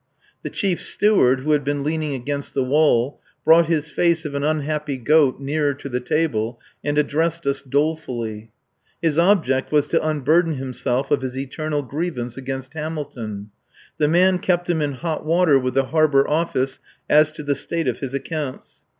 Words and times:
The 0.41 0.49
Chief 0.49 0.81
Steward, 0.81 1.41
who 1.41 1.51
had 1.51 1.63
been 1.63 1.83
leaning 1.83 2.15
against 2.15 2.55
the 2.55 2.63
wall, 2.63 3.21
brought 3.45 3.67
his 3.67 3.91
face 3.91 4.25
of 4.25 4.33
an 4.33 4.43
unhappy 4.43 4.97
goat 4.97 5.39
nearer 5.39 5.75
to 5.75 5.87
the 5.87 5.99
table 5.99 6.59
and 6.83 6.97
addressed 6.97 7.45
us 7.45 7.61
dolefully. 7.61 8.49
His 8.99 9.19
object 9.19 9.71
was 9.71 9.85
to 9.89 10.01
unburden 10.03 10.55
himself 10.55 11.11
of 11.11 11.21
his 11.21 11.37
eternal 11.37 11.83
grievance 11.83 12.35
against 12.35 12.73
Hamilton. 12.73 13.51
The 13.99 14.07
man 14.07 14.39
kept 14.39 14.71
him 14.71 14.81
in 14.81 14.93
hot 14.93 15.23
water 15.23 15.59
with 15.59 15.75
the 15.75 15.85
Harbour 15.93 16.27
Office 16.27 16.79
as 17.07 17.31
to 17.33 17.43
the 17.43 17.53
state 17.53 17.87
of 17.87 17.99
his 17.99 18.15
accounts. 18.15 18.85